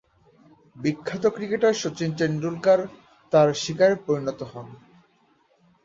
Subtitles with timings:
[0.75, 2.79] বিখ্যাত ক্রিকেটার শচীন তেন্ডুলকর
[3.33, 4.67] তার শিকারে পরিণত হন।